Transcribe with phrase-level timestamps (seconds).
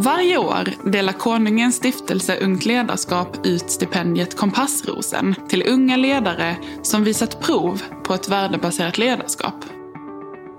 [0.00, 7.40] Varje år delar Konungens stiftelse Ungt ledarskap ut stipendiet Kompassrosen till unga ledare som visat
[7.40, 9.54] prov på ett värdebaserat ledarskap.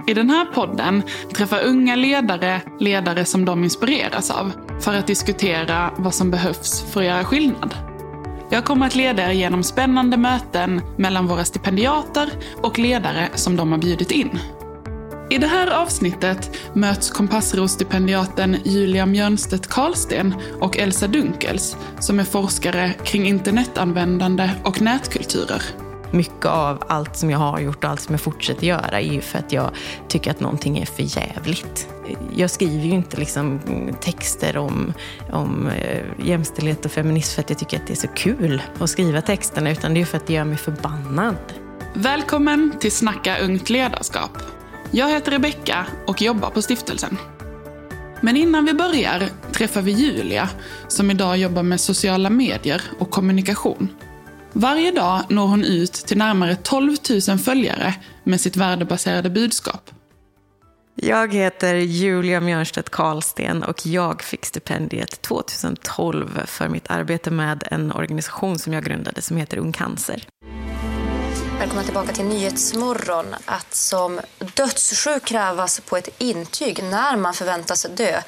[0.08, 5.92] I den här podden träffar unga ledare ledare som de inspireras av för att diskutera
[5.98, 7.74] vad som behövs för att göra skillnad.
[8.50, 12.30] Jag kommer att leda er genom spännande möten mellan våra stipendiater
[12.62, 14.40] och ledare som de har bjudit in.
[15.32, 22.94] I det här avsnittet möts Kompassros-stipendiaten Julia Mjörnstedt Karlsten och Elsa Dunkels, som är forskare
[23.04, 25.62] kring internetanvändande och nätkulturer.
[26.12, 29.22] Mycket av allt som jag har gjort och allt som jag fortsätter göra är ju
[29.22, 29.72] för att jag
[30.08, 31.88] tycker att någonting är för jävligt.
[32.36, 33.60] Jag skriver ju inte liksom
[34.02, 34.94] texter om,
[35.32, 38.90] om eh, jämställdhet och feminism för att jag tycker att det är så kul att
[38.90, 41.38] skriva texterna, utan det är för att det gör mig förbannad.
[41.94, 44.59] Välkommen till Snacka ungt ledarskap.
[44.92, 47.18] Jag heter Rebecka och jobbar på stiftelsen.
[48.22, 50.50] Men innan vi börjar träffar vi Julia,
[50.88, 53.90] som idag jobbar med sociala medier och kommunikation.
[54.54, 56.96] Varje dag når hon ut till närmare 12
[57.28, 59.92] 000 följare med sitt värdebaserade budskap.
[60.96, 67.92] Jag heter Julia Mjörnstedt Karlsten och jag fick stipendiet 2012 för mitt arbete med en
[67.92, 70.24] organisation som jag grundade som heter Ung Cancer.
[71.60, 73.36] Välkomna tillbaka till Nyhetsmorgon.
[73.46, 74.20] Att som
[74.56, 78.22] dödssjuk krävas på ett intyg när man förväntas dö.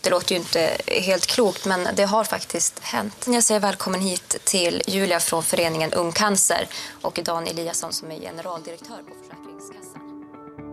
[0.00, 3.26] Det låter ju inte helt klokt, men det har faktiskt hänt.
[3.28, 6.68] Jag säger välkommen hit till Julia från föreningen Ung Cancer
[7.02, 9.45] och Dan Eliasson som är generaldirektör på försäkringen.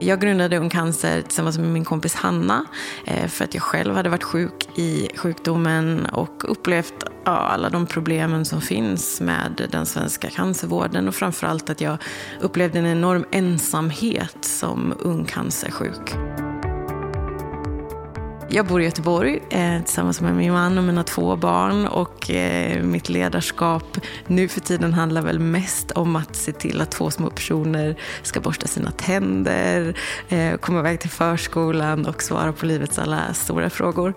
[0.03, 2.65] Jag grundade Ung Cancer tillsammans med min kompis Hanna
[3.05, 6.93] eh, för att jag själv hade varit sjuk i sjukdomen och upplevt
[7.25, 11.97] ja, alla de problemen som finns med den svenska cancervården och framförallt att jag
[12.41, 16.15] upplevde en enorm ensamhet som ung cancersjuk.
[18.55, 22.83] Jag bor i Göteborg eh, tillsammans med min man och mina två barn och eh,
[22.83, 27.29] mitt ledarskap nu för tiden handlar väl mest om att se till att två små
[27.29, 29.97] personer ska borsta sina tänder,
[30.29, 34.13] eh, komma iväg till förskolan och svara på livets alla stora frågor.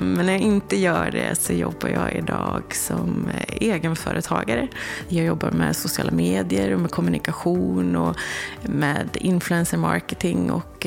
[0.00, 4.68] Men när jag inte gör det så jobbar jag idag som egenföretagare.
[5.08, 8.16] Jag jobbar med sociala medier och med kommunikation och
[8.62, 10.86] med influencer marketing och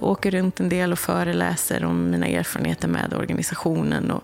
[0.00, 4.22] åker runt en del och föreläser om mina erfarenheter med organisationen och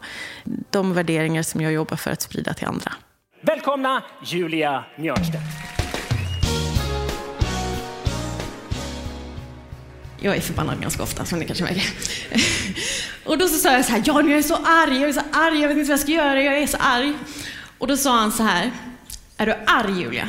[0.71, 2.93] de värderingar som jag jobbar för att sprida till andra.
[3.41, 5.43] Välkomna Julia Mjörnstedt.
[10.21, 11.85] Jag är förbannad ganska ofta, som ni kanske märker.
[13.25, 15.13] Och då så sa jag så här, ja nu är jag så arg, jag är
[15.13, 17.15] så arg, jag vet inte vad jag ska göra, jag är så arg.
[17.79, 18.71] Och då sa han så här,
[19.37, 20.29] är du arg Julia?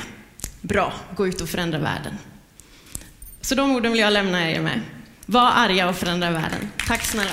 [0.61, 2.17] Bra, gå ut och förändra världen.
[3.41, 4.81] Så de orden vill jag lämna er med.
[5.27, 6.71] Var arga och förändra världen.
[6.87, 7.31] Tack snälla.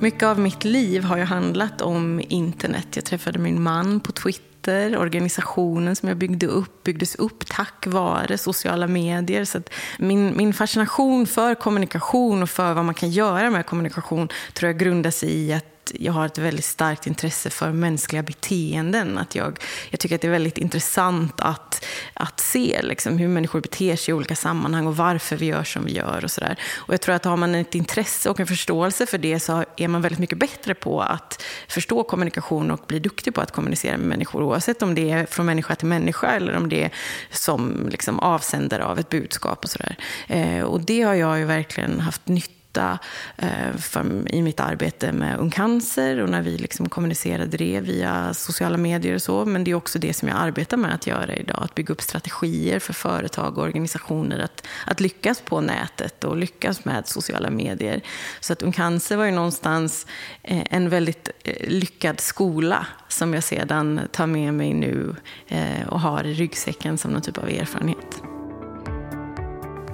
[0.00, 2.86] Mycket av mitt liv har ju handlat om internet.
[2.94, 4.98] Jag träffade min man på Twitter.
[4.98, 9.44] Organisationen som jag byggde upp byggdes upp tack vare sociala medier.
[9.44, 9.62] Så
[9.98, 14.78] min, min fascination för kommunikation och för vad man kan göra med kommunikation tror jag
[14.78, 19.18] grundar sig i att jag har ett väldigt starkt intresse för mänskliga beteenden.
[19.18, 19.58] Att jag,
[19.90, 24.12] jag tycker att det är väldigt intressant att, att se liksom, hur människor beter sig
[24.12, 26.24] i olika sammanhang och varför vi gör som vi gör.
[26.24, 26.58] Och, så där.
[26.76, 29.88] och Jag tror att har man ett intresse och en förståelse för det så är
[29.88, 34.06] man väldigt mycket bättre på att förstå kommunikation och bli duktig på att kommunicera med
[34.08, 34.42] människor.
[34.42, 36.90] Oavsett om det är från människa till människa eller om det är
[37.30, 39.64] som liksom, avsändare av ett budskap.
[39.64, 39.96] och, så där.
[40.28, 42.98] Eh, och Det har jag ju verkligen haft nytta nytta
[43.36, 48.34] eh, för, i mitt arbete med Ung Cancer och när vi liksom kommunicerade det via
[48.34, 49.44] sociala medier och så.
[49.44, 52.02] Men det är också det som jag arbetar med att göra idag, att bygga upp
[52.02, 58.00] strategier för företag och organisationer att, att lyckas på nätet och lyckas med sociala medier.
[58.40, 60.06] Så att Ung Cancer var ju någonstans
[60.42, 65.16] eh, en väldigt eh, lyckad skola som jag sedan tar med mig nu
[65.48, 68.31] eh, och har i ryggsäcken som någon typ av erfarenhet.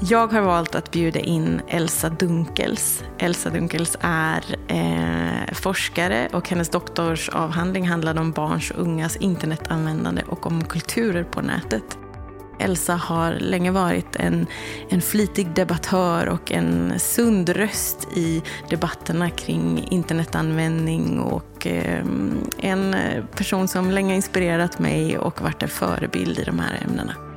[0.00, 3.04] Jag har valt att bjuda in Elsa Dunkels.
[3.18, 10.46] Elsa Dunkels är eh, forskare och hennes doktorsavhandling handlade om barns och ungas internetanvändande och
[10.46, 11.98] om kulturer på nätet.
[12.58, 14.46] Elsa har länge varit en,
[14.88, 22.04] en flitig debattör och en sund röst i debatterna kring internetanvändning och eh,
[22.58, 22.96] en
[23.36, 27.27] person som länge inspirerat mig och varit en förebild i de här ämnena.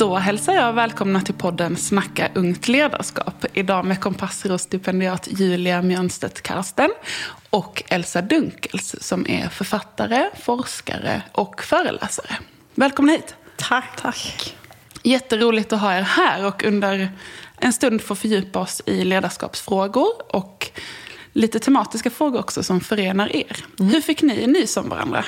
[0.00, 3.44] Då hälsar jag välkomna till podden Snacka ungt ledarskap.
[3.52, 6.90] Idag med Kompassros-stipendiat Julia Mjörnstedt Karsten
[7.50, 12.36] och Elsa Dunkels som är författare, forskare och föreläsare.
[12.74, 13.34] Välkomna hit.
[13.56, 14.00] Tack.
[14.02, 14.56] Tack.
[15.02, 17.12] Jätteroligt att ha er här och under
[17.56, 20.70] en stund få fördjupa oss i ledarskapsfrågor och
[21.32, 23.64] lite tematiska frågor också som förenar er.
[23.80, 23.92] Mm.
[23.92, 25.24] Hur fick ni nys om varandra?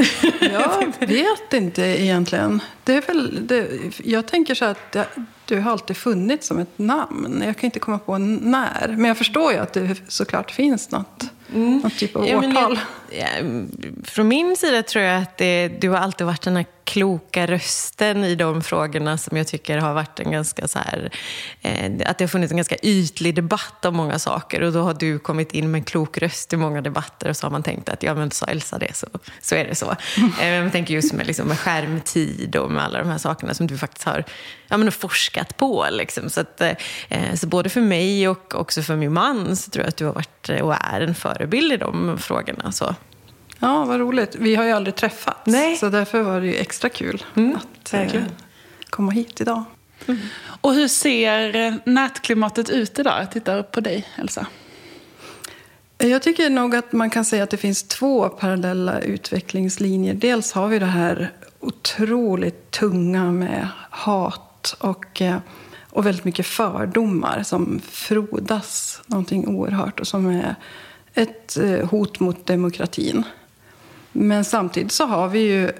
[0.40, 2.62] Jag vet inte egentligen.
[2.84, 3.68] Det är väl, det,
[4.04, 5.06] jag tänker så att det,
[5.44, 7.42] du har alltid funnits som ett namn.
[7.46, 8.88] Jag kan inte komma på när.
[8.88, 11.24] Men jag förstår ju att det såklart finns något.
[11.54, 11.78] Mm.
[11.78, 12.78] Någon typ av årtal.
[13.10, 13.26] Ja,
[14.04, 18.24] från min sida tror jag att det, du har alltid varit den här kloka rösten
[18.24, 21.10] i de frågorna som jag tycker har varit en ganska så här,
[21.62, 24.94] eh, att det har funnits en ganska ytlig debatt om många saker och då har
[24.94, 27.88] du kommit in med en klok röst i många debatter och så har man tänkt
[27.88, 29.06] att ja men sa Elsa det så,
[29.40, 29.96] så är det så.
[30.16, 30.32] Mm.
[30.40, 33.66] Eh, man tänker just med, liksom, med skärmtid och med alla de här sakerna som
[33.66, 34.24] du faktiskt har
[34.68, 35.86] ja, men forskat på.
[35.90, 36.30] Liksom.
[36.30, 39.88] Så, att, eh, så både för mig och också för min man så tror jag
[39.88, 42.72] att du har varit och är en förebild i de frågorna.
[42.72, 42.94] Så.
[43.60, 44.34] Ja, vad roligt.
[44.34, 45.40] Vi har ju aldrig träffats.
[45.44, 45.76] Nej.
[45.76, 48.22] Så därför var det ju extra kul mm, att eh,
[48.90, 49.64] komma hit idag.
[50.06, 50.20] Mm.
[50.60, 53.20] Och hur ser nätklimatet ut idag?
[53.20, 54.46] Jag tittar på dig, Elsa.
[55.98, 60.14] Jag tycker nog att man kan säga att det finns två parallella utvecklingslinjer.
[60.14, 65.36] Dels har vi det här otroligt tunga med hat och, eh,
[65.90, 70.54] och väldigt mycket fördomar som frodas någonting oerhört och som är
[71.14, 73.24] ett eh, hot mot demokratin.
[74.12, 75.72] Men samtidigt så har vi ju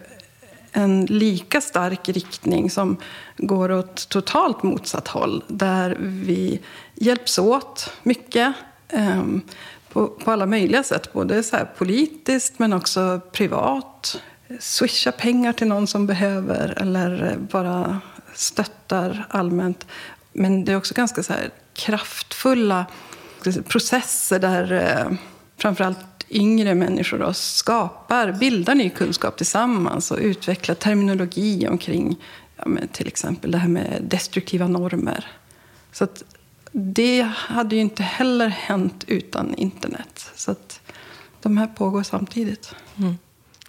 [0.73, 2.97] en lika stark riktning som
[3.37, 5.44] går åt totalt motsatt håll.
[5.49, 6.61] Där vi
[6.94, 8.55] hjälps åt mycket
[8.88, 9.23] eh,
[9.93, 11.12] på, på, alla möjliga sätt.
[11.12, 14.21] Både så politiskt men också privat.
[14.59, 18.00] Swisha pengar till någon som behöver eller bara
[18.35, 19.87] stöttar allmänt.
[20.32, 21.32] Men det är också ganska så
[21.75, 22.87] kraftfulla
[23.69, 25.17] processer där eh,
[25.56, 25.99] framförallt
[26.31, 32.17] yngre människor då skapar, bildar ny kunskap tillsammans och utvecklar terminologi omkring
[32.56, 35.27] ja, till exempel det här med destruktiva normer.
[35.93, 36.25] Så att
[36.73, 40.31] det hade ju inte heller hänt utan internet.
[40.35, 40.81] Så att
[41.43, 42.75] de här pågår samtidigt.
[42.99, 43.15] Mm.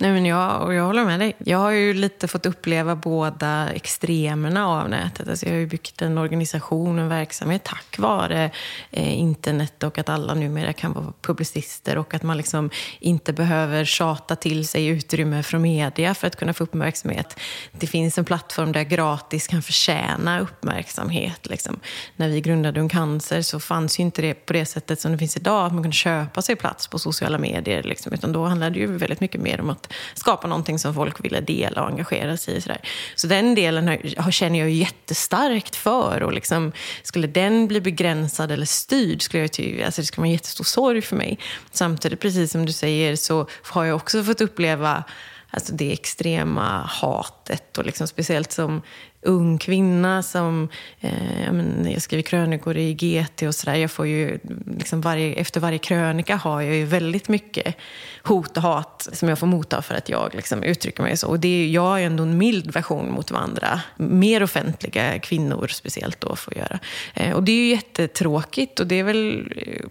[0.01, 1.35] Nej, men jag, och jag håller med dig.
[1.37, 5.29] Jag har ju lite fått uppleva båda extremerna av nätet.
[5.29, 8.51] Alltså jag har ju byggt en organisation, en verksamhet tack vare
[8.91, 12.69] eh, internet och att alla numera kan vara publicister och att man liksom
[12.99, 17.39] inte behöver tjata till sig utrymme från media för att kunna få uppmärksamhet.
[17.71, 21.49] Det finns en plattform där gratis kan förtjäna uppmärksamhet.
[21.49, 21.79] Liksom.
[22.15, 25.17] När vi grundade Ung Cancer så fanns ju inte det på det sättet som det
[25.17, 27.83] finns idag, att man kunde köpa sig plats på sociala medier.
[27.83, 28.13] Liksom.
[28.13, 31.41] Utan då handlade det ju väldigt mycket mer om att skapa någonting som folk ville
[31.41, 32.61] dela och engagera sig i.
[32.61, 32.81] Sådär.
[33.15, 36.23] Så den delen har, känner jag jättestarkt för.
[36.23, 36.71] Och liksom,
[37.03, 40.63] skulle den bli begränsad eller styrd skulle jag ty, alltså det skulle vara en jättestor
[40.63, 41.39] sorg för mig.
[41.71, 45.03] Samtidigt, precis som du säger, så har jag också fått uppleva
[45.51, 47.77] alltså det extrema hatet.
[47.77, 48.81] Och liksom speciellt som
[49.21, 50.69] ung kvinna som
[50.99, 53.75] eh, jag, men, jag skriver krönikor i GT och sådär.
[53.75, 54.39] Jag får ju,
[54.77, 57.75] liksom varje, efter varje krönika har jag ju väldigt mycket
[58.23, 61.27] hot och hat som jag får motta för att jag liksom uttrycker mig så.
[61.27, 65.67] Och det är, jag är ändå en mild version mot vad andra, mer offentliga kvinnor
[65.67, 66.79] speciellt då får göra.
[67.13, 69.51] Eh, och det är ju jättetråkigt och det är väl...
[69.57, 69.85] Eh,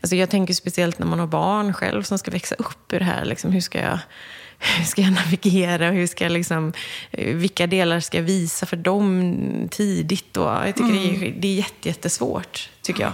[0.00, 3.04] alltså jag tänker speciellt när man har barn själv som ska växa upp ur det
[3.04, 3.24] här.
[3.24, 3.98] Liksom, hur ska jag
[4.58, 5.90] hur ska jag navigera?
[5.90, 6.72] Hur ska jag liksom,
[7.12, 10.32] vilka delar ska jag visa för dem tidigt?
[10.32, 10.40] Då?
[10.40, 11.20] Jag tycker mm.
[11.20, 13.12] det, är, det är jättesvårt, tycker jag.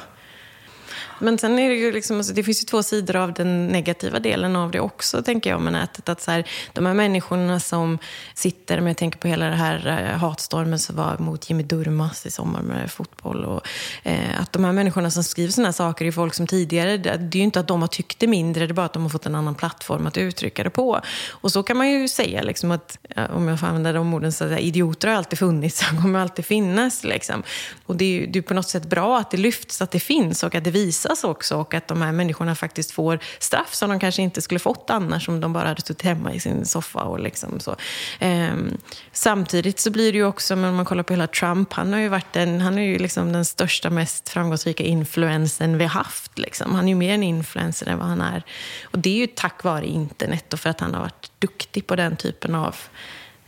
[1.20, 4.18] Men sen är det ju liksom, alltså, det finns ju två sidor av den negativa
[4.18, 6.08] delen av det också, tänker jag, med nätet.
[6.08, 7.98] Att så här, de här människorna som
[8.34, 12.26] sitter, Om jag tänker på hela det här eh, hatstormen som var mot Jimmy Durmaz
[12.26, 13.44] i sommar med fotboll.
[13.44, 13.68] Och,
[14.02, 17.16] eh, att de här människorna som skriver sådana här saker är folk som tidigare, det,
[17.16, 19.02] det är ju inte att de har tyckt det mindre, det är bara att de
[19.02, 21.00] har fått en annan plattform att uttrycka det på.
[21.30, 24.32] Och så kan man ju säga, liksom, att, eh, om jag får använda de orden,
[24.32, 27.04] så att idioter har alltid funnits och kommer alltid finnas.
[27.04, 27.42] Liksom.
[27.86, 30.54] Och det är ju på något sätt bra att det lyfts, att det finns och
[30.54, 34.00] att det visas visas också och att de här människorna faktiskt får straff som de
[34.00, 37.00] kanske inte skulle fått annars om de bara hade suttit hemma i sin soffa.
[37.00, 37.76] Och liksom så.
[38.20, 38.76] Ehm,
[39.12, 42.08] samtidigt så blir det ju också, om man kollar på hela Trump, han har ju
[42.08, 46.38] varit en, han är ju liksom den största, mest framgångsrika influensen vi har haft.
[46.38, 46.74] Liksom.
[46.74, 48.42] Han är ju mer en influencer än vad han är.
[48.92, 51.96] Och det är ju tack vare internet och för att han har varit duktig på
[51.96, 52.76] den typen av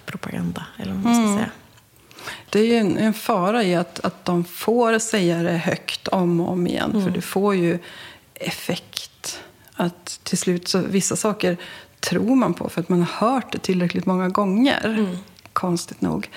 [0.07, 1.37] propaganda, eller vad man ska mm.
[1.37, 1.51] säga.
[2.51, 6.53] Det är en, en, fara i att, att de får säga det högt om och
[6.53, 6.91] om igen.
[6.91, 7.05] Mm.
[7.05, 7.79] För det får ju
[8.35, 9.41] effekt.
[9.75, 11.57] Att till slut så vissa saker
[12.01, 14.85] tror man på för att man har hört det tillräckligt många gånger.
[14.85, 15.17] Mm.
[15.53, 16.31] Konstigt nog.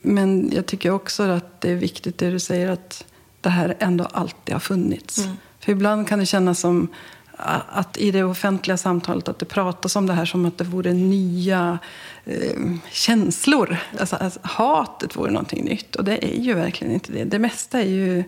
[0.00, 3.04] Men jag tycker också att det är viktigt det du säger att
[3.40, 5.18] det här ändå alltid har funnits.
[5.18, 5.36] Mm.
[5.60, 6.88] För ibland kan det kännas som
[7.36, 10.92] att i det offentliga samtalet att det pratas om det här som att det vore
[10.92, 11.78] nya
[12.24, 12.60] eh,
[12.90, 13.76] känslor.
[14.00, 15.96] Alltså, alltså, hatet vore någonting nytt.
[15.96, 17.24] Och det är ju verkligen inte det.
[17.24, 18.24] Det mesta är ju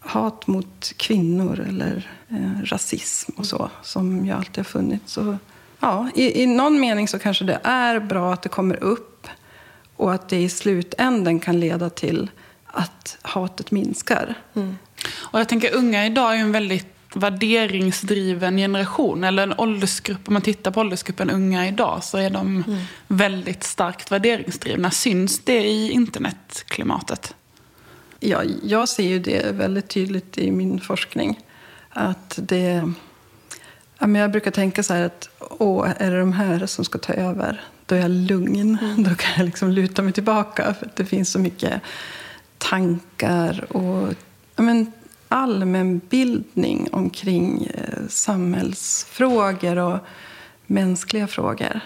[0.00, 5.12] hat mot kvinnor eller eh, rasism och så, som ju alltid har funnits.
[5.12, 5.36] Så,
[5.80, 9.28] ja, i, I någon mening så kanske det är bra att det kommer upp
[9.96, 12.30] och att det i slutänden kan leda till
[12.66, 14.34] att hatet minskar.
[14.54, 14.76] Mm.
[15.14, 20.28] Och jag tänker unga idag är ju en väldigt värderingsdriven generation, eller en åldersgrupp.
[20.28, 22.80] Om man tittar på åldersgruppen unga idag så är de mm.
[23.08, 24.90] väldigt starkt värderingsdrivna.
[24.90, 27.34] Syns det i internetklimatet?
[28.20, 31.40] Ja, jag ser ju det väldigt tydligt i min forskning.
[31.90, 32.92] Att det...
[33.98, 37.60] Jag brukar tänka så här att åh, är det de här som ska ta över?
[37.86, 38.78] Då är jag lugn.
[38.82, 39.02] Mm.
[39.02, 40.74] Då kan jag liksom luta mig tillbaka.
[40.74, 41.82] För det finns så mycket
[42.58, 44.14] tankar och
[44.56, 44.92] ja, men,
[45.28, 49.98] allmänbildning omkring eh, samhällsfrågor och
[50.66, 51.80] mänskliga frågor.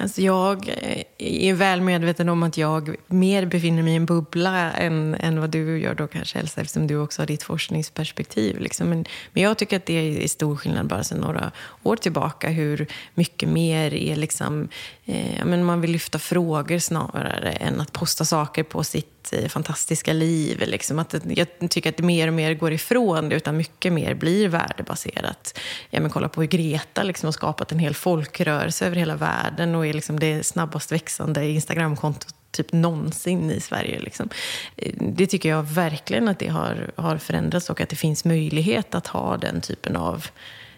[0.00, 4.72] Alltså jag eh, är väl medveten om att jag mer befinner mig i en bubbla
[4.72, 8.60] än, än vad du gör då kanske, Elsa, eftersom du också har ditt forskningsperspektiv.
[8.60, 8.88] Liksom.
[8.88, 12.86] Men, men jag tycker att det är stor skillnad bara sedan några år tillbaka hur
[13.14, 14.68] mycket mer är liksom,
[15.10, 20.12] eh, men man vill lyfta frågor snarare än att posta saker på sitt eh, fantastiska
[20.12, 20.62] liv.
[20.66, 20.98] Liksom.
[20.98, 24.14] Att eh, jag tycker att det mer och mer går ifrån det, utan mycket mer
[24.14, 25.58] blir värdebaserat.
[25.90, 29.74] Ja, men kolla på hur Greta liksom har skapat en hel folkrörelse över hela världen
[29.74, 34.00] och är liksom det snabbast växande Instagramkontot typ någonsin i Sverige.
[34.00, 34.28] Liksom.
[34.76, 38.94] Eh, det tycker jag verkligen att det har, har förändrats och att det finns möjlighet
[38.94, 40.26] att ha den typen av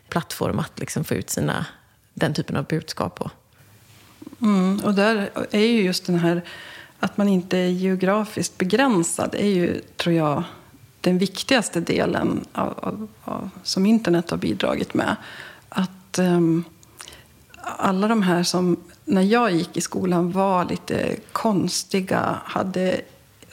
[0.08, 1.66] plattform att liksom få ut sina,
[2.14, 3.30] den typen av budskap på.
[4.42, 6.42] Mm, och där är ju just den här
[7.00, 10.42] att man inte är geografiskt begränsad är ju, tror jag,
[11.00, 15.16] den viktigaste delen av, av, av, som internet har bidragit med.
[15.68, 16.64] Att um,
[17.62, 23.00] alla de här som när jag gick i skolan var lite konstiga, hade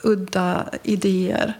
[0.02, 1.58] udda idéer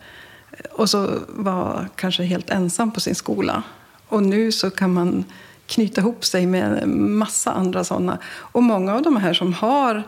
[0.71, 3.63] och så var kanske helt ensam på sin skola.
[4.09, 5.25] Och nu så kan man
[5.71, 8.19] knyta ihop sig med en massa andra sådana.
[8.27, 10.03] Och många av de här som har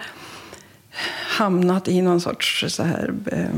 [1.27, 3.49] hamnat i någon sorts så här, eh,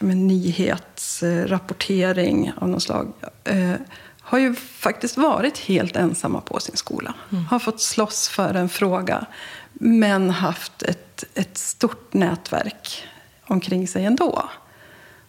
[0.00, 3.12] nyhetsrapportering av något slag
[3.44, 3.74] eh,
[4.20, 7.14] har ju faktiskt varit helt ensamma på sin skola.
[7.32, 7.44] Mm.
[7.44, 9.26] Har fått slåss för en fråga,
[9.72, 13.04] men haft ett, ett stort nätverk
[13.46, 14.48] omkring sig ändå.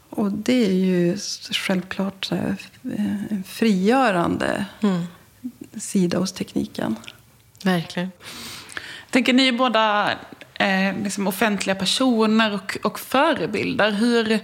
[0.10, 1.18] Och det är ju
[1.52, 2.54] självklart eh,
[3.46, 5.04] frigörande mm
[5.80, 6.96] sida hos tekniken.
[7.64, 8.12] Verkligen.
[9.10, 10.12] Tänker ni är båda
[10.54, 13.92] eh, liksom offentliga personer och, och förebilder.
[13.92, 14.40] Hur,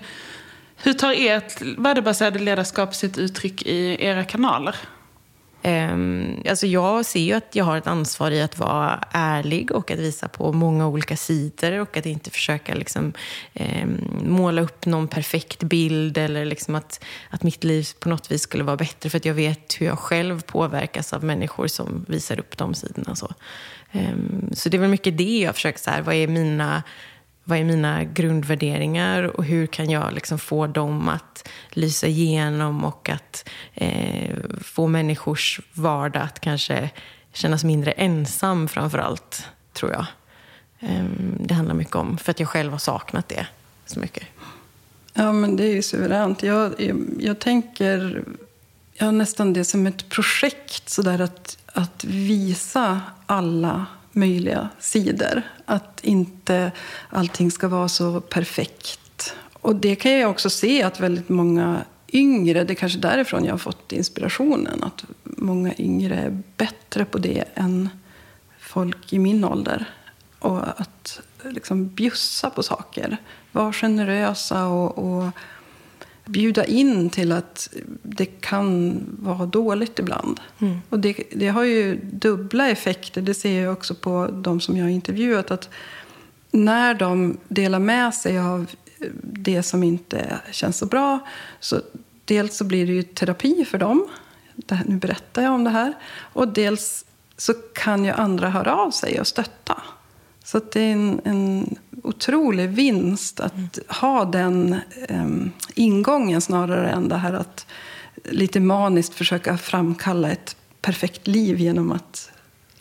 [0.76, 4.76] hur tar ert värdebaserade ledarskap sitt uttryck i era kanaler?
[5.64, 9.92] Um, alltså jag ser ju att jag har ett ansvar i att vara ärlig och
[9.92, 13.14] att visa på många olika sidor och att inte försöka liksom,
[13.54, 18.42] um, måla upp någon perfekt bild eller liksom att, att mitt liv på något vis
[18.42, 22.40] skulle vara bättre för att jag vet hur jag själv påverkas av människor som visar
[22.40, 23.16] upp de sidorna.
[23.16, 23.34] Så,
[23.92, 26.84] um, så det är väl mycket det jag försöker, så här, vad är mina
[27.44, 33.10] vad är mina grundvärderingar och hur kan jag liksom få dem att lysa igenom och
[33.10, 36.90] att eh, få människors vardag att kanske
[37.34, 40.06] kännas mindre ensam framför allt, tror jag.
[40.80, 41.06] Eh,
[41.40, 43.48] det handlar mycket om, för att jag själv har saknat det
[43.86, 44.24] så mycket.
[45.14, 46.44] Ja, men det är ju suveränt.
[46.44, 48.24] Jag, jag, jag tänker
[48.94, 55.42] ja, nästan det som ett projekt, sådär att, att visa alla möjliga sidor.
[55.66, 56.72] Att inte
[57.10, 59.34] allting ska vara så perfekt.
[59.54, 63.54] Och det kan jag också se att väldigt många yngre, det är kanske därifrån jag
[63.54, 67.90] har fått inspirationen, att många yngre är bättre på det än
[68.60, 69.86] folk i min ålder.
[70.40, 73.18] Och att liksom bjussa på saker,
[73.52, 75.30] vara generösa och, och
[76.26, 77.70] bjuda in till att
[78.04, 80.40] det kan vara dåligt ibland.
[80.60, 80.82] Mm.
[80.90, 83.22] Och det, det, har ju dubbla effekter.
[83.22, 85.52] Det ser jag också på de som jag har intervjuat.
[85.52, 85.70] Att
[86.52, 88.72] när de delar med sig av
[89.24, 91.20] det som inte känns så bra
[91.60, 91.82] så
[92.26, 94.08] dels så blir det ju terapi för dem.
[94.70, 95.94] Här, nu berättar jag om det här.
[96.18, 97.06] Och dels
[97.38, 99.82] så kan ju andra höra av sig och stötta.
[100.44, 103.70] Så det är en, en otrolig vinst att mm.
[103.88, 104.80] ha den
[105.10, 107.66] um, ingången snarare än det här att
[108.24, 112.32] lite maniskt försöka framkalla ett perfekt liv genom att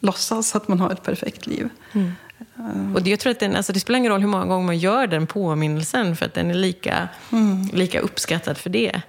[0.00, 1.68] låtsas att man har ett perfekt liv.
[1.92, 2.12] Mm.
[2.58, 2.94] Uh.
[2.94, 4.78] Och det, jag tror att den, alltså det spelar ingen roll hur många gånger man
[4.78, 7.68] gör den påminnelsen för att den är lika, mm.
[7.72, 9.02] lika uppskattad för det.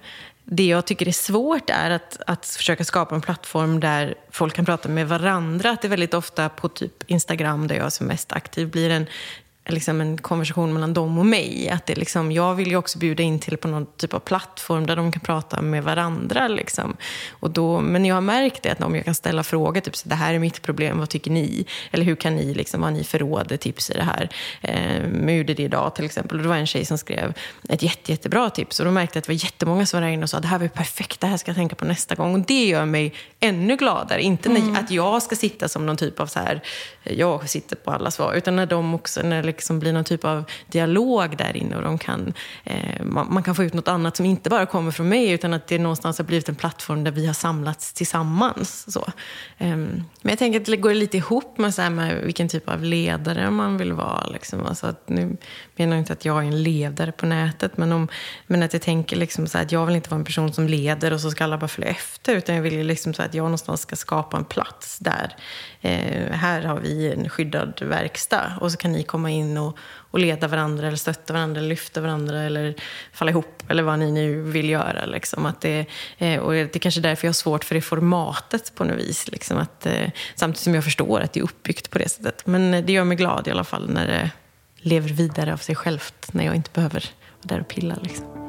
[0.44, 4.64] det jag tycker är svårt är att, att försöka skapa en plattform där folk kan
[4.64, 5.70] prata med varandra.
[5.70, 9.06] Att det väldigt ofta på typ Instagram, där jag är som mest aktiv, blir en
[9.68, 11.68] liksom en konversation mellan dem och mig.
[11.68, 14.86] Att det liksom, jag vill ju också bjuda in till på någon typ av plattform
[14.86, 16.48] där de kan prata med varandra.
[16.48, 16.96] Liksom.
[17.30, 20.08] Och då, men jag har märkt det, att om jag kan ställa frågor, typ så
[20.08, 21.66] det här är mitt problem, vad tycker ni?
[21.90, 24.28] Eller hur kan ni, liksom, vad har ni för råd, tips i det här?
[24.60, 27.34] Eh, med UDD idag till exempel, och det var en tjej som skrev
[27.68, 28.80] ett jätte, jättebra tips.
[28.80, 30.48] Och då märkte jag att det var jättemånga som var där inne och sa, det
[30.48, 32.34] här var perfekt, det här ska jag tänka på nästa gång.
[32.34, 34.22] Och det gör mig ännu gladare.
[34.22, 34.76] Inte mm.
[34.76, 36.62] att jag ska sitta som någon typ av så här,
[37.02, 40.44] jag sitter på alla svar, utan när de också, när liksom blir någon typ av
[40.66, 44.26] dialog där inne och de kan, eh, man, man, kan få ut något annat som
[44.26, 47.26] inte bara kommer från mig utan att det någonstans har blivit en plattform där vi
[47.26, 48.92] har samlats tillsammans.
[48.92, 49.06] Så.
[49.58, 52.82] Eh, men jag tänker att det går lite ihop med, så med vilken typ av
[52.82, 54.26] ledare man vill vara.
[54.26, 54.66] Liksom.
[54.66, 55.36] Alltså att nu
[55.76, 58.08] menar jag inte att jag är en ledare på nätet men, om,
[58.46, 61.12] men att jag tänker liksom så att jag vill inte vara en person som leder
[61.12, 63.80] och så ska alla bara följa efter utan jag vill liksom så att jag någonstans
[63.80, 65.36] ska skapa en plats där
[65.80, 69.78] eh, här har vi en skyddad verkstad och så kan ni komma in och,
[70.10, 72.74] och leda varandra eller stötta varandra eller lyfta varandra eller
[73.12, 75.06] falla ihop eller vad ni nu vill göra.
[75.06, 75.46] Liksom.
[75.46, 75.86] Att det,
[76.18, 79.28] eh, och det är kanske därför jag har svårt för det formatet på något vis.
[79.28, 79.58] Liksom.
[79.58, 82.46] Att, eh, samtidigt som jag förstår att det är uppbyggt på det sättet.
[82.46, 84.30] Men det gör mig glad i alla fall när det
[84.76, 87.10] lever vidare av sig självt när jag inte behöver
[87.42, 87.96] vara där och pilla.
[88.02, 88.41] Liksom.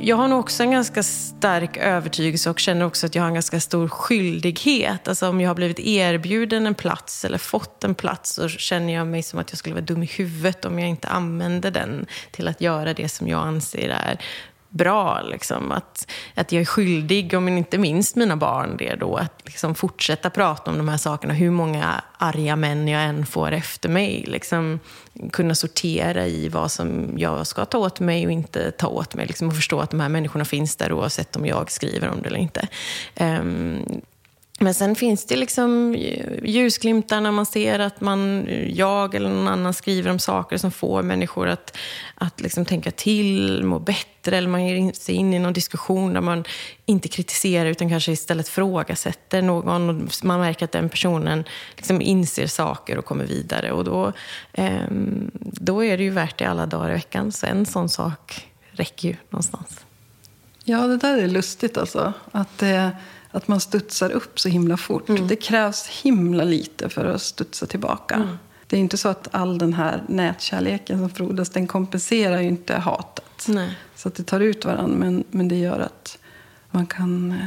[0.00, 3.34] Jag har nog också en ganska stark övertygelse och känner också att jag har en
[3.34, 5.08] ganska stor skyldighet.
[5.08, 9.06] Alltså om jag har blivit erbjuden en plats eller fått en plats så känner jag
[9.06, 12.48] mig som att jag skulle vara dum i huvudet om jag inte använder den till
[12.48, 14.20] att göra det som jag anser är
[14.68, 15.22] bra.
[15.22, 15.72] Liksom.
[15.72, 20.30] Att, att jag är skyldig, om inte minst mina barn, det då, att liksom fortsätta
[20.30, 21.34] prata om de här sakerna.
[21.34, 24.24] Hur många arga män jag än får efter mig.
[24.28, 24.80] Liksom,
[25.32, 29.26] kunna sortera i vad som jag ska ta åt mig och inte ta åt mig.
[29.26, 32.28] Liksom, och förstå att de här människorna finns där oavsett om jag skriver om det
[32.28, 32.68] eller inte.
[33.20, 33.84] Um,
[34.60, 35.94] men sen finns det liksom
[36.42, 41.02] ljusglimtar när man ser att man, jag eller någon annan skriver om saker som får
[41.02, 41.76] människor att,
[42.14, 44.36] att liksom tänka till, må bättre.
[44.36, 46.44] Eller man ger sig in i någon diskussion där man
[46.86, 49.90] inte kritiserar utan kanske istället frågasätter någon.
[49.90, 51.44] Och man märker att den personen
[51.76, 53.72] liksom inser saker och kommer vidare.
[53.72, 54.12] Och då,
[54.52, 54.82] eh,
[55.40, 57.32] då är det ju värt det alla dagar i veckan.
[57.32, 59.84] Så en sån sak räcker ju någonstans.
[60.64, 62.12] Ja, det där är lustigt alltså.
[62.32, 62.62] Att.
[62.62, 62.88] Eh
[63.38, 65.08] att man studsar upp så himla fort.
[65.08, 65.28] Mm.
[65.28, 68.14] Det krävs himla lite för att studsa tillbaka.
[68.14, 68.38] Mm.
[68.66, 72.76] Det är inte så att all den här nätkärleken som frodas, den kompenserar ju inte
[72.76, 73.46] hatet.
[73.48, 73.78] Nej.
[73.94, 76.18] Så att det tar ut varandra, men, men det gör att
[76.70, 77.46] man kan eh,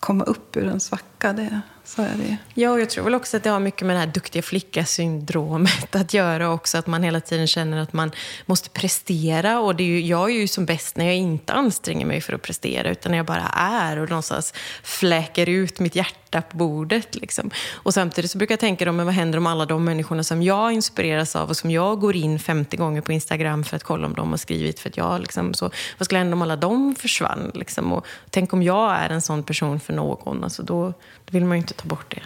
[0.00, 1.32] komma upp ur en svacka.
[1.32, 2.36] Det, så är det.
[2.54, 5.96] Ja, och jag tror väl också att det har mycket med det här duktiga flicka-syndromet
[5.96, 6.78] att göra också.
[6.78, 8.10] Att man hela tiden känner att man
[8.46, 9.60] måste prestera.
[9.60, 12.32] Och det är ju, jag är ju som bäst när jag inte anstränger mig för
[12.32, 17.14] att prestera, utan när jag bara är och någonstans fläker ut mitt hjärta på bordet.
[17.14, 17.50] Liksom.
[17.72, 20.42] Och samtidigt så brukar jag tänka, då, men vad händer om alla de människorna som
[20.42, 24.06] jag inspireras av och som jag går in 50 gånger på Instagram för att kolla
[24.06, 26.94] om de har skrivit för att jag liksom, så, vad skulle hända om alla de
[26.94, 27.50] försvann?
[27.54, 27.92] Liksom?
[27.92, 30.86] Och tänk om jag är en sån person för någon, alltså då,
[31.24, 32.22] då vill man ju inte ta bort det.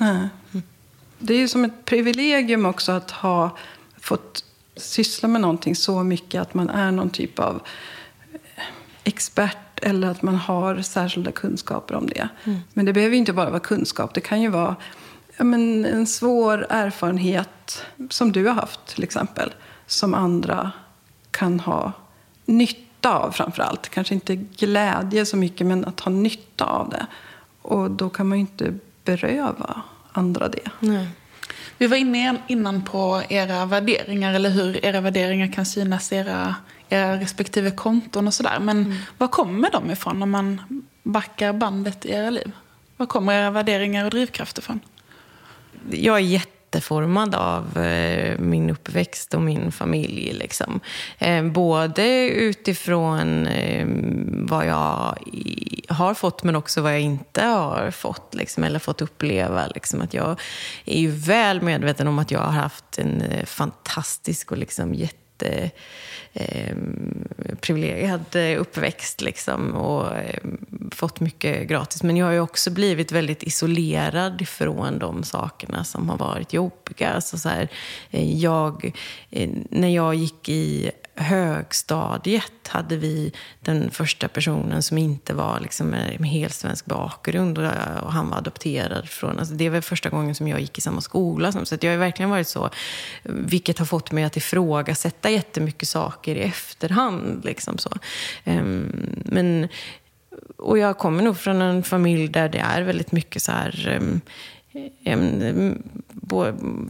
[0.00, 0.28] Nej.
[1.18, 3.56] Det är ju som ett privilegium också att ha
[4.00, 4.44] fått
[4.76, 7.62] syssla med någonting så mycket att man är någon typ av
[9.04, 12.28] expert eller att man har särskilda kunskaper om det.
[12.44, 12.58] Mm.
[12.72, 14.14] Men det behöver inte bara vara kunskap.
[14.14, 14.76] Det kan ju vara
[15.36, 19.54] ja, men en svår erfarenhet som du har haft till exempel.
[19.86, 20.72] Som andra
[21.30, 21.92] kan ha
[22.44, 23.88] nytta av framför allt.
[23.88, 27.06] Kanske inte glädje så mycket men att ha nytta av det.
[27.62, 28.74] Och då kan man ju inte
[29.08, 30.70] beröva andra det.
[30.80, 31.08] Nej.
[31.78, 36.54] Vi var inne innan på era värderingar, eller hur era värderingar kan synas i era,
[36.88, 38.58] era respektive konton och sådär.
[38.60, 38.96] Men mm.
[39.18, 40.62] var kommer de ifrån när man
[41.02, 42.52] backar bandet i era liv?
[42.96, 44.80] Var kommer era värderingar och drivkrafter ifrån?
[45.90, 50.32] Jag är jätte jätteformad av eh, min uppväxt och min familj.
[50.32, 50.80] Liksom.
[51.18, 53.86] Eh, både utifrån eh,
[54.48, 55.18] vad jag
[55.88, 59.66] har fått men också vad jag inte har fått liksom, eller fått uppleva.
[59.66, 60.00] Liksom.
[60.00, 60.40] Att jag
[60.84, 65.27] är ju väl medveten om att jag har haft en eh, fantastisk och liksom, jätte
[65.42, 65.70] eh,
[66.32, 67.28] ehm,
[67.60, 70.40] privilegierad eh, uppväxt liksom, och eh,
[70.90, 72.02] fått mycket gratis.
[72.02, 77.12] Men jag har ju också blivit väldigt isolerad från de sakerna som har varit jobbiga.
[77.12, 77.68] Alltså så här,
[78.10, 78.92] eh, jag,
[79.30, 85.86] eh, när jag gick i högstadiet hade vi den första personen som inte var liksom
[85.86, 89.38] med, helt svensk bakgrund och, han var adopterad från...
[89.38, 91.52] Alltså det var första gången som jag gick i samma skola.
[91.52, 92.70] Så jag har verkligen varit så,
[93.22, 97.44] vilket har fått mig att ifrågasätta jättemycket saker i efterhand.
[97.44, 97.90] Liksom så.
[98.44, 99.68] Ehm, men,
[100.56, 103.88] och jag kommer nog från en familj där det är väldigt mycket så här...
[103.96, 104.20] Ehm,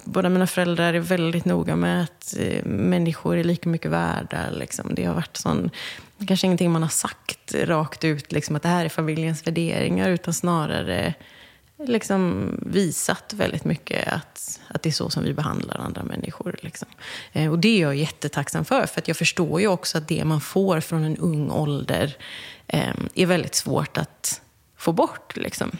[0.04, 4.50] Båda mina föräldrar är väldigt noga med att eh, människor är lika mycket värda.
[4.50, 4.94] Liksom.
[4.94, 5.70] Det har varit sån,
[6.26, 10.34] kanske ingenting man har sagt rakt ut, liksom, att det här är familjens värderingar, utan
[10.34, 11.14] snarare
[11.86, 16.56] liksom visat väldigt mycket att, att det är så som vi behandlar andra människor.
[16.62, 16.88] Liksom.
[17.32, 20.24] Eh, och det är jag jättetacksam för, för att jag förstår ju också att det
[20.24, 22.16] man får från en ung ålder
[22.66, 24.40] eh, är väldigt svårt att
[24.76, 25.36] få bort.
[25.36, 25.70] Liksom.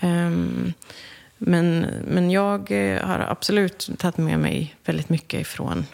[0.00, 0.30] Eh,
[1.38, 5.86] men, men jag eh, har absolut tagit med mig väldigt mycket ifrån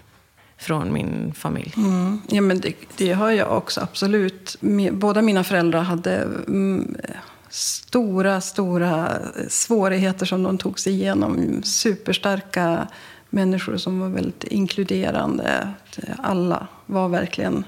[0.57, 1.73] från min familj.
[1.77, 2.21] Mm.
[2.29, 4.57] Ja, men det, det, har jag också, absolut.
[4.93, 6.17] Båda mina föräldrar hade
[6.49, 6.97] mm,
[7.49, 11.63] stora, stora svårigheter som de tog sig igenom.
[11.63, 12.89] Superstarka
[13.31, 15.69] människor som var väldigt inkluderande.
[16.19, 17.65] Alla var verkligen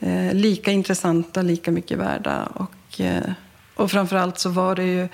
[0.00, 2.48] eh, lika intressanta, lika mycket värda.
[2.54, 3.32] Och, eh,
[3.74, 5.08] och framförallt så var det ju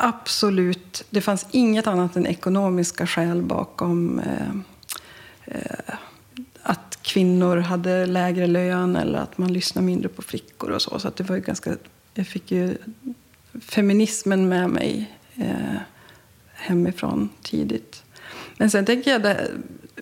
[0.00, 4.50] absolut, det fanns inget annat än ekonomiska skäl bakom eh,
[5.44, 5.94] eh,
[6.62, 10.98] att kvinnor hade lägre lön eller att man lyssnade mindre på flickor och så.
[10.98, 11.76] Så det var ju ganska,
[12.14, 12.76] jag fick ju
[13.60, 15.80] feminismen med mig eh,
[16.52, 18.02] hemifrån tidigt.
[18.56, 19.50] Men sen tänker jag, det,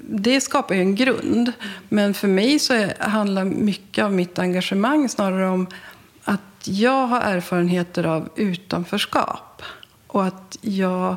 [0.01, 1.53] det skapar ju en grund.
[1.89, 5.67] Men för mig så är, handlar mycket av mitt engagemang snarare om
[6.25, 9.63] att jag har erfarenheter av utanförskap.
[10.07, 11.17] Och att jag,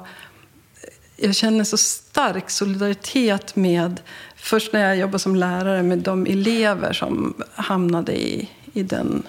[1.15, 4.01] jag känner så stark solidaritet med,
[4.35, 9.23] först när jag jobbade som lärare, med de elever som hamnade i, i, den,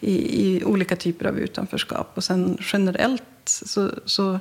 [0.00, 2.10] i, i olika typer av utanförskap.
[2.14, 4.38] Och sen generellt så, så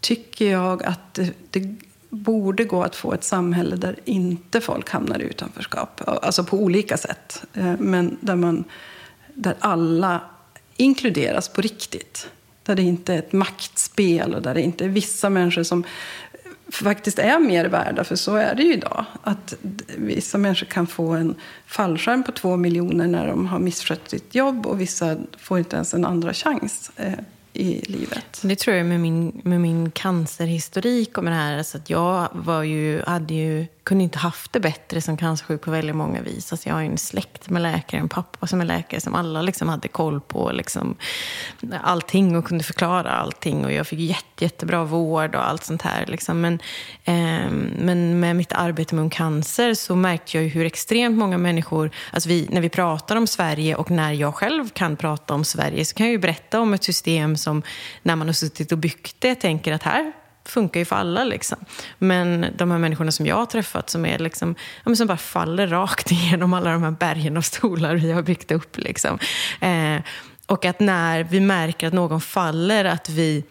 [0.00, 1.76] tycker jag att det, det
[2.08, 6.00] borde gå att få ett samhälle där inte folk hamnar i utanförskap.
[6.06, 7.44] Alltså på olika sätt.
[7.54, 8.64] Eh, men där, man,
[9.34, 10.20] där alla
[10.76, 12.28] inkluderas på riktigt.
[12.62, 15.84] Där det inte är ett maktspel och där det inte är vissa människor som
[16.72, 19.04] faktiskt är mer värda, för så är det ju idag.
[19.22, 19.54] Att
[19.96, 21.34] vissa människor kan få en
[21.66, 25.94] fallskärm på två miljoner när de har misskött sitt jobb och vissa får inte ens
[25.94, 26.90] en andra chans.
[26.96, 27.12] Eh,
[27.54, 28.40] i livet.
[28.42, 31.58] Det tror jag med min, med min cancerhistorik och med det här.
[31.58, 35.70] Alltså att jag var ju, hade ju, kunde inte haft det bättre som cancersjuk på
[35.70, 36.52] väldigt många vis.
[36.52, 39.42] Alltså jag har ju en släkt med läkare, en pappa som är läkare som alla
[39.42, 40.96] liksom hade koll på liksom
[41.82, 43.64] allting och kunde förklara allting.
[43.64, 46.06] Och jag fick jätte, jättebra vård och allt sånt här.
[46.06, 46.40] Liksom.
[46.40, 46.54] Men,
[47.04, 52.28] eh, men med mitt arbete med cancer så märkte jag hur extremt många människor, alltså
[52.28, 55.94] vi, när vi pratar om Sverige och när jag själv kan prata om Sverige så
[55.94, 57.62] kan jag ju berätta om ett system som
[58.02, 60.12] när man har suttit och byggt det tänker att här
[60.44, 61.24] funkar ju för alla.
[61.24, 61.58] Liksom.
[61.98, 65.66] Men de här människorna som jag har träffat som, är liksom, ja, som bara faller
[65.66, 68.78] rakt igenom alla de här bergen av stolar vi har byggt upp.
[68.78, 69.18] Liksom.
[69.60, 70.02] Eh,
[70.46, 73.44] och att när vi märker att någon faller, att vi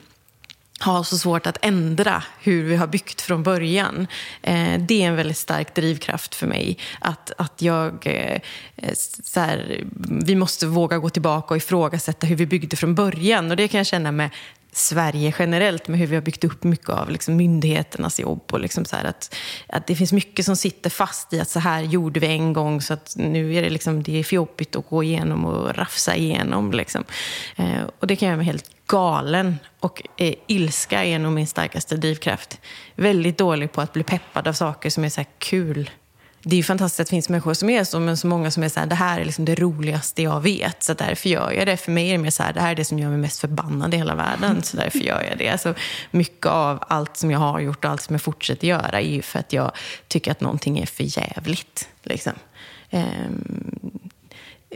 [0.82, 4.08] har så svårt att ändra hur vi har byggt från början.
[4.42, 6.78] Eh, det är en väldigt stark drivkraft för mig.
[7.00, 8.42] Att, att jag, eh,
[9.24, 9.84] så här,
[10.26, 13.52] vi måste våga gå tillbaka och ifrågasätta hur vi byggde från början.
[13.52, 14.30] Och det kan jag känna med
[14.74, 18.44] Sverige generellt med hur vi har byggt upp mycket av liksom myndigheternas jobb.
[18.52, 19.36] Och liksom så att,
[19.68, 22.82] att det finns mycket som sitter fast i att så här gjorde vi en gång
[22.82, 26.16] så att nu är det, liksom, det är för jobbigt att gå igenom och rafsa
[26.16, 26.72] igenom.
[26.72, 27.04] Liksom.
[27.56, 29.60] Eh, och det kan jag med helt galen.
[29.80, 32.60] Och eh, ilska är nog min starkaste drivkraft.
[32.96, 35.90] Väldigt dålig på att bli peppad av saker som är så kul
[36.44, 38.64] det är ju fantastiskt att det finns människor som är så, men så många som
[38.64, 41.68] är så här, det här är liksom det roligaste jag vet, så därför gör jag
[41.68, 41.78] det.
[41.78, 43.40] För mig är det mer så här, det här är det som gör mig mest
[43.40, 45.50] förbannad i hela världen, så därför gör jag det.
[45.50, 45.74] Alltså,
[46.12, 49.22] mycket av allt som jag har gjort och allt som jag fortsätter göra är ju
[49.22, 49.72] för att jag
[50.08, 51.90] tycker att någonting är för jävligt.
[52.04, 52.34] Liksom.
[52.90, 54.11] Ehm,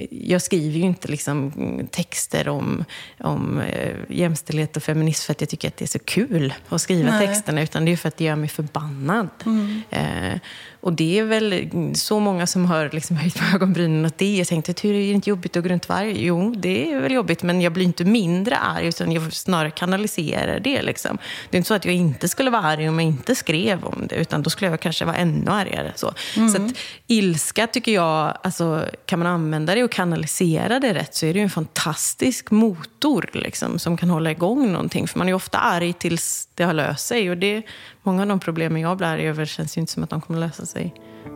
[0.10, 1.52] jag skriver ju inte liksom
[1.92, 2.86] texter om,
[3.20, 6.82] om eh, jämställdhet och feminism för att jag tycker att det är så kul att
[6.82, 7.28] skriva Nej.
[7.28, 9.30] texterna, utan det är för att det gör mig förbannad.
[9.46, 9.82] Mm.
[9.90, 10.40] Eh,
[10.86, 14.38] och det är väl så många som har liksom höjt på ögonbrynen åt det.
[14.38, 16.26] Jag tänkte, hur är det inte jobbigt att gå runt varg?
[16.26, 20.60] Jo, det är väl jobbigt, men jag blir inte mindre arg, utan jag snarare kanaliserar
[20.60, 20.82] det.
[20.82, 21.18] Liksom.
[21.50, 24.08] Det är inte så att jag inte skulle vara arg om jag inte skrev om
[24.10, 25.92] det, utan då skulle jag kanske vara ännu argare.
[25.96, 26.50] Så, mm.
[26.50, 26.72] så att,
[27.08, 31.40] ilska tycker jag, alltså, kan man använda det och kanalisera det rätt så är det
[31.40, 35.08] ju en fantastisk motor liksom, som kan hålla igång någonting.
[35.08, 37.30] För man är ju ofta arg tills det har löst sig.
[37.30, 37.64] Och det,
[38.04, 40.40] många av de problemen jag blir arg över känns ju inte som att de kommer
[40.40, 40.94] lösa sig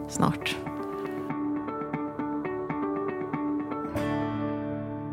[0.09, 0.55] snart.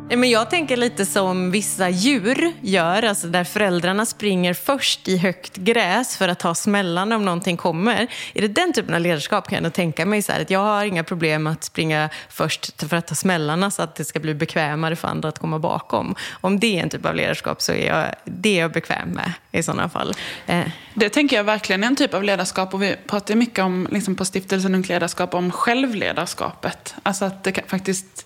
[0.09, 5.55] Men jag tänker lite som vissa djur gör, alltså där föräldrarna springer först i högt
[5.55, 8.07] gräs för att ta smällarna om någonting kommer.
[8.33, 10.85] Är det den typen av ledarskap kan jag tänka mig så här, att jag har
[10.85, 14.95] inga problem att springa först för att ta smällarna så att det ska bli bekvämare
[14.95, 16.15] för andra att komma bakom.
[16.41, 19.33] Om det är en typ av ledarskap så är jag, det är jag bekväm med
[19.51, 20.13] i sådana fall.
[20.45, 20.63] Eh.
[20.93, 24.15] Det tänker jag verkligen är en typ av ledarskap och vi pratar mycket om, liksom
[24.15, 26.95] på stiftelsen Ungt Ledarskap om självledarskapet.
[27.03, 28.25] Alltså att det faktiskt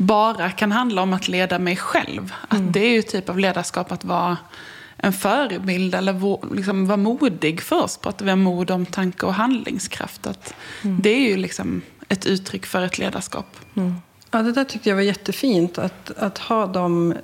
[0.00, 2.34] bara kan handla om att leda mig själv.
[2.48, 2.72] Att mm.
[2.72, 4.36] det är ju typ av ledarskap att vara
[4.96, 7.60] en förebild eller liksom vara modig.
[7.62, 10.26] För oss pratar vi om mod, omtanke och handlingskraft.
[10.26, 11.02] Att mm.
[11.02, 13.56] Det är ju liksom ett uttryck för ett ledarskap.
[13.74, 13.94] Mm.
[14.30, 15.78] Ja, det där tyckte jag var jättefint.
[15.78, 17.14] Att, att ha de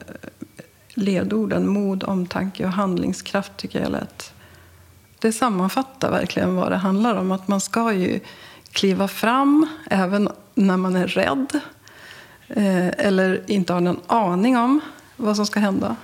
[0.95, 4.33] ledorden, mod, omtanke och handlingskraft, tycker jag lät...
[5.19, 7.33] Det sammanfattar verkligen vad det handlar om.
[7.33, 8.21] Att man ska ju
[8.73, 11.61] kliva fram även när man är rädd.
[12.49, 14.81] Eh, eller inte har någon aning om
[15.17, 15.97] vad som ska hända.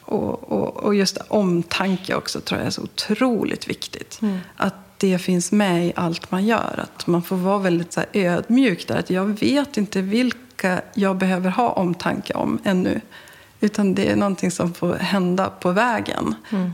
[0.00, 4.18] Och, och, och just omtanke också tror jag är så otroligt viktigt.
[4.22, 4.38] Mm.
[4.56, 6.80] Att det finns med i allt man gör.
[6.82, 8.96] Att man får vara väldigt så ödmjuk där.
[8.98, 13.00] Att jag vet inte vilka jag behöver ha omtanke om ännu.
[13.60, 16.34] Utan det är någonting som får hända på vägen.
[16.50, 16.72] Mm.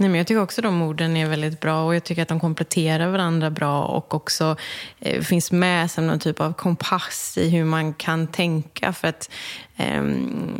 [0.00, 2.40] Nej, men jag tycker också de orden är väldigt bra och jag tycker att de
[2.40, 4.56] kompletterar varandra bra och också
[5.00, 8.92] eh, finns med som någon typ av kompass i hur man kan tänka.
[8.92, 9.30] För att
[9.78, 10.02] eh,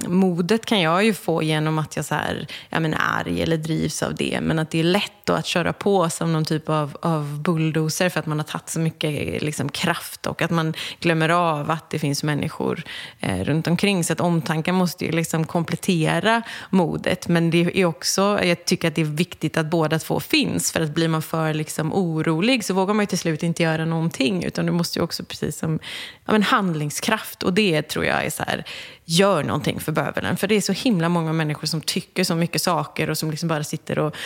[0.09, 3.57] modet kan jag ju få genom att jag så här, jag menar, är arg eller
[3.57, 4.39] drivs av det.
[4.43, 8.09] Men att det är lätt då att köra på som någon typ av, av bulldozer
[8.09, 11.91] för att man har tagit så mycket liksom, kraft och att man glömmer av att
[11.91, 12.83] det finns människor
[13.21, 14.05] eh, runt omkring.
[14.05, 17.29] Så att omtanken måste ju liksom komplettera modet.
[17.29, 20.73] Men det är också, jag tycker att det är viktigt att båda två finns.
[20.73, 23.85] För att blir man för liksom, orolig så vågar man ju till slut inte göra
[23.85, 24.45] någonting.
[24.45, 25.79] Utan du måste ju också, precis som
[26.25, 27.43] ja, men handlingskraft.
[27.43, 28.65] Och det tror jag är så här,
[29.11, 30.37] gör någonting för bövelen.
[30.37, 33.49] För det är så himla många människor som tycker så mycket saker och som liksom
[33.49, 34.17] bara sitter och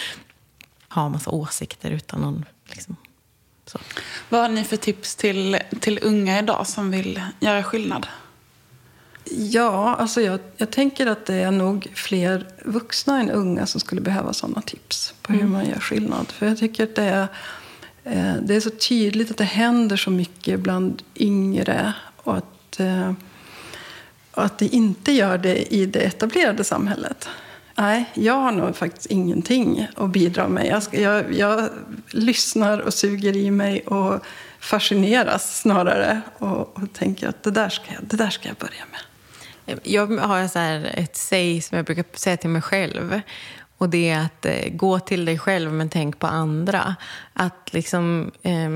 [0.88, 2.44] har massa åsikter utan någon...
[2.64, 2.96] Liksom,
[3.66, 3.78] så.
[4.28, 8.06] Vad har ni för tips till, till unga idag som vill göra skillnad?
[9.30, 14.00] Ja, alltså jag, jag tänker att det är nog fler vuxna än unga som skulle
[14.00, 15.52] behöva sådana tips på hur mm.
[15.52, 16.26] man gör skillnad.
[16.32, 17.28] För jag tycker att det är,
[18.04, 23.12] eh, det är så tydligt att det händer så mycket bland yngre och att eh,
[24.32, 27.28] och att det inte gör det i det etablerade samhället.
[27.74, 30.66] Nej, jag har nog faktiskt ingenting att bidra med.
[30.66, 31.68] Jag, ska, jag, jag
[32.10, 34.24] lyssnar och suger i mig och
[34.60, 36.20] fascineras snarare.
[36.38, 39.00] Och, och tänker att det där, ska jag, det där ska jag börja med.
[39.82, 43.20] Jag har så ett säg som jag brukar säga till mig själv.
[43.82, 46.96] Och det är att eh, gå till dig själv men tänk på andra.
[47.32, 48.70] Att liksom, eh,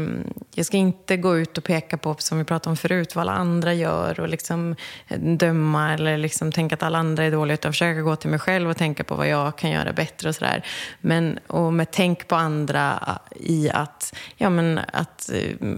[0.55, 3.33] jag ska inte gå ut och peka på, som vi pratade om förut, vad alla
[3.33, 4.77] andra gör och liksom
[5.09, 7.55] eh, döma eller liksom tänka att alla andra är dåliga.
[7.55, 10.35] Utan försöka gå till mig själv och tänka på vad jag kan göra bättre och
[10.35, 10.67] sådär.
[11.01, 15.69] Men och med tänk på andra eh, i att, ja, men att eh,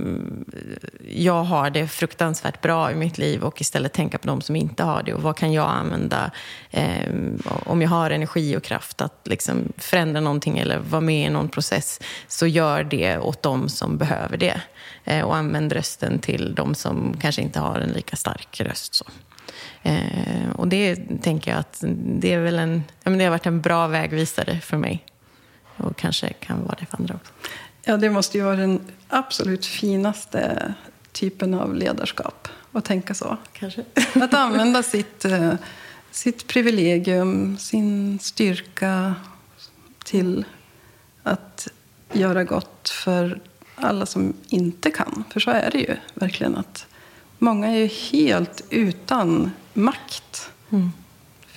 [1.09, 4.83] jag har det fruktansvärt bra i mitt liv och istället tänka på de som inte
[4.83, 5.15] har det.
[5.15, 6.31] Och vad kan jag använda
[6.71, 7.13] eh,
[7.45, 11.49] om jag har energi och kraft att liksom förändra någonting eller vara med i någon
[11.49, 14.61] process så gör det åt dem som behöver det.
[15.05, 18.95] Eh, och använd rösten till de som kanske inte har en lika stark röst.
[18.95, 19.05] Så.
[19.83, 21.85] Eh, och det tänker jag att
[22.21, 25.05] det, är väl en, ja, men det har varit en bra vägvisare för mig.
[25.77, 27.33] Och kanske kan vara det för andra också.
[27.85, 30.75] Ja, det måste ju vara den absolut finaste
[31.13, 33.37] typen av ledarskap att tänka så.
[33.53, 33.85] Kanske.
[34.15, 35.55] Att använda sitt eh,
[36.11, 39.15] sitt privilegium, sin styrka
[40.05, 40.45] till
[41.23, 41.69] att
[42.13, 43.41] göra gott för
[43.75, 45.25] alla som inte kan.
[45.31, 46.57] För så är det ju verkligen.
[46.57, 46.87] att
[47.39, 50.51] Många är ju helt utan makt.
[50.71, 50.93] Mm.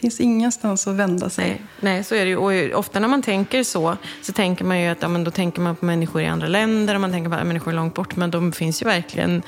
[0.02, 1.48] Finns ingenstans att vända sig.
[1.48, 2.38] Nej, nej, så är det ju.
[2.38, 5.62] Och ofta när man tänker så, så tänker man ju att ja, men då tänker
[5.62, 8.16] man på människor i andra länder och man tänker på människor långt bort.
[8.16, 9.42] Men de finns ju verkligen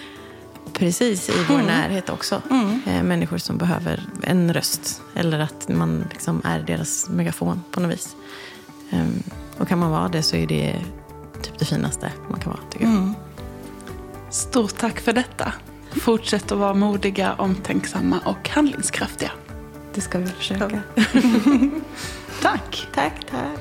[0.74, 1.66] precis i vår mm.
[1.66, 2.42] närhet också.
[2.52, 2.82] Mm.
[2.88, 7.92] Eh, människor som behöver en röst eller att man liksom är deras megafon på något
[7.92, 8.16] vis.
[8.92, 9.06] Eh,
[9.58, 10.76] och kan man vara det så är det
[11.42, 12.94] typ det finaste man kan vara, tycker jag.
[12.94, 13.14] Mm.
[14.30, 15.54] Stort tack för detta.
[15.92, 19.32] Fortsätt att vara modiga, omtänksamma och handlingskraftiga.
[19.96, 20.70] Det ska vi försöka.
[22.42, 22.88] tack.
[22.94, 23.60] Tack, tack.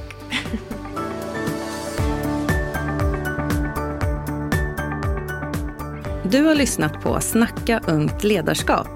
[6.24, 8.88] Du har lyssnat på Snacka ungt ledarskap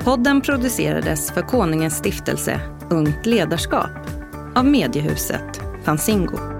[0.00, 3.90] Podden producerades för Konungens stiftelse Ungt ledarskap
[4.54, 6.51] av mediehuset Fanzingo.